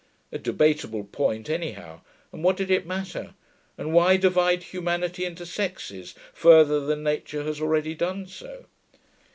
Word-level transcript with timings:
A 0.31 0.39
debatable 0.39 1.03
point, 1.03 1.47
anyhow; 1.47 2.01
and 2.31 2.43
what 2.43 2.57
did 2.57 2.71
it 2.71 2.87
matter, 2.87 3.35
and 3.77 3.93
why 3.93 4.17
divide 4.17 4.63
humanity 4.63 5.25
into 5.25 5.45
sexes, 5.45 6.15
further 6.33 6.79
than 6.79 7.03
nature 7.03 7.43
has 7.43 7.61
already 7.61 7.93
done 7.93 8.25
so? 8.25 8.65